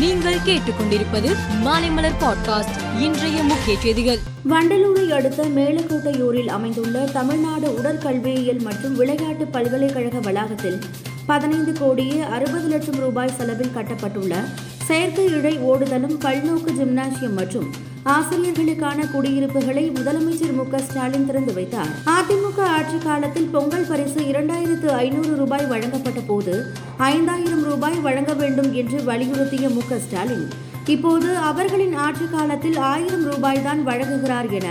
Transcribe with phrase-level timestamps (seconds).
[0.00, 4.18] நீங்கள் கேட்டுக்கொண்டிருப்பது மாலைமலர் பாட்காஸ்ட் இன்றைய முக்கிய செய்திகள்.
[4.50, 10.78] வண்டலூரை அடுத்த மேலக்கோட்டையூரில் அமைந்துள்ள தமிழ்நாடு உடற்கல்வியியல் மற்றும் விளையாட்டு பல்கலைக்கழக வளாகத்தில்
[11.26, 14.34] பதினைந்து கோடியே அறுபது லட்சம் ரூபாய் செலவில் கட்டப்பட்டுள்ள
[14.82, 21.88] செயற்கை இழை ஓடுதலும் பல்நோக்கு ஜிம்னாசியம் மற்றும் ஆசிரியர்களுக்கான குடியிருப்புகளை முதலமைச்சர் மு ஸ்டாலின் திறந்து வைத்தார்.
[22.06, 28.98] அதிமுக ஆட்சி காலத்தில் பொங்கல் பரிசு இரண்டாயிரத்து ஐநூறு ரூபாய் வழங்கப்பட்ட போது ஐந்தாயிரம் ரூபாய் வழங்க வேண்டும் என்று
[28.98, 30.48] வலியுறுத்திய மு ஸ்டாலின்.
[30.86, 34.68] இப்போது அவர்களின் ஆட்சி காலத்தில் ஆயிரம் ரூபாய் தான் வழங்குகிறார் என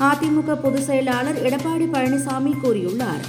[0.00, 3.22] அதிமுக பொதுச் செயலாளர் எடப்பாடி பழனிசாமி கூறியுள்ளார்.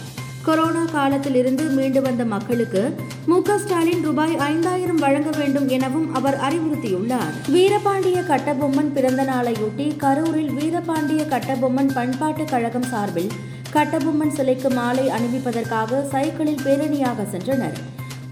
[0.43, 2.95] கொரோனா காலத்தில் இருந்து மீண்டு வந்த மக்களுக்கு
[3.26, 7.35] மு ஸ்டாலின் ரூபாய் ஐந்தாயிரம் வழங்க வேண்டும் எனவும் அவர் அறிவுறுத்தியுள்ளார்.
[7.48, 13.31] வீரபாண்டிய கட்டபொம்மன் பிறந்த நாளையொட்டி கரூரில் வீரபாண்டிய கட்டபொம்மன் பண்பாட்டுக் கழகம் சார்பில்
[13.73, 17.77] கட்டபொம்மன் சிலைக்கு மாலை அணிவிப்பதற்காக சைக்கிளில் பேரணியாக சென்றனர்.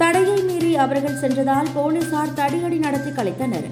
[0.01, 3.65] தடையை மீறி அவர்கள் சென்றதால் போலீசார் தடியடி நடத்தி கலைத்தனர்.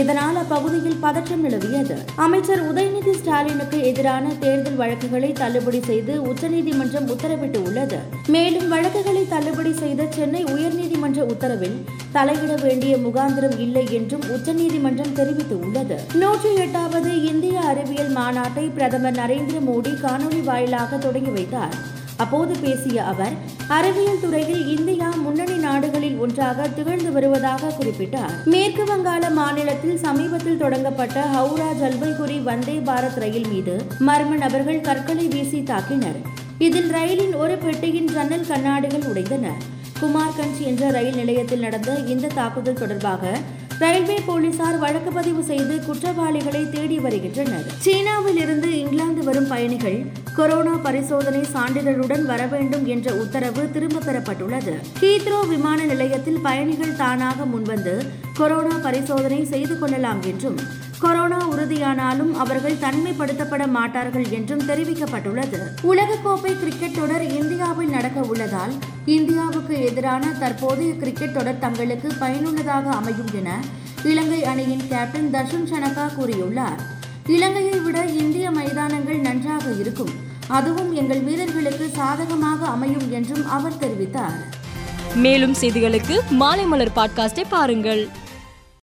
[0.00, 1.96] இதனால் அப்பகுதியில் பதற்றம் நிலவியது.
[2.16, 7.98] அமைச்சர் உதயநிதி ஸ்டாலினுக்கு எதிரான தேர்தல் வழக்குகளை தள்ளுபடி செய்து உச்சநீதிமன்றம் உத்தரவிட்டு உள்ளது
[8.34, 11.78] மேலும் வழக்குகளை தள்ளுபடி செய்த சென்னை உயர்நீதிமன்ற உத்தரவில்
[12.14, 15.98] தலையிட வேண்டிய முகாந்திரம் இல்லை என்றும் உச்சநீதிமன்றம் தெரிவித்துள்ளது.
[16.14, 21.76] நூற்றி எட்டாவது இந்திய அறிவியல் மாநாட்டை பிரதமர் நரேந்திர மோடி காணொலி வாயிலாக தொடங்கி வைத்தார்.
[22.16, 23.32] அப்போது பேசிய அவர்
[23.68, 28.34] அறிவியல் துறையில் இந்தியா முன்னணி நாடுகளில் ஒன்றாக திகழ்ந்து வருவதாக குறிப்பிட்டார்.
[28.44, 35.60] மேற்கு வங்காள மாநிலத்தில் சமீபத்தில் தொடங்கப்பட்ட ஹவுரா ஜல்பைகுரி வந்தே பாரத் ரயில் மீது மர்ம நபர்கள் கற்களை வீசி
[35.60, 36.20] தாக்கினர்.
[36.58, 39.46] இதில் ரயிலின் ஒரு பெட்டியின் ஜன்னல் கண்ணாடிகள் உடைந்தன.
[40.00, 43.38] குமார்கஞ்ச் என்ற ரயில் நிலையத்தில் நடந்த இந்த தாக்குதல் தொடர்பாக
[43.78, 47.64] ரயில்வே போலீசார் வழக்கு பதிவு செய்து குற்றவாளிகளை தேடி வருகின்றனர்.
[47.78, 54.74] சீனாவில் இருந்து இங்கிலாந்து வரும் பயணிகள் கொரோனா பரிசோதனை சான்றிதழுடன் வர வேண்டும் என்ற உத்தரவு திரும்ப பெறப்பட்டுள்ளது.
[55.00, 60.56] ஹீத்ரோ விமான நிலையத்தில் பயணிகள் தானாக முன்வந்து கொரோனா பரிசோதனை செய்து கொள்ளலாம் என்றும்
[60.98, 65.58] கொரோனா உறுதியானாலும் அவர்கள் தனிமைப்படுத்தப்பட மாட்டார்கள் என்றும் தெரிவிக்கப்பட்டுள்ளது.
[65.82, 68.72] உலகக்கோப்பை கிரிக்கெட் தொடர் இந்தியாவில் நடக்க உள்ளதால்
[69.06, 73.60] இந்தியாவுக்கு எதிரான தற்போதைய கிரிக்கெட் தொடர் தங்களுக்கு பயனுள்ளதாக அமையும் என
[74.04, 76.78] இலங்கை அணியின் கேப்டன் தர்ஷன் சனகா கூறியுள்ளார்.
[77.26, 80.10] இலங்கையை விட இந்திய மைதானங்கள் நன்றாக இருக்கும்.
[80.48, 84.40] அதுவும் எங்கள் வீரர்களுக்கு சாதகமாக அமையும் என்றும் அவர் தெரிவித்தார்.
[85.14, 88.08] மேலும் செய்திகளுக்கு மாலைமலர் பாட்காஸ்டை பாருங்கள்.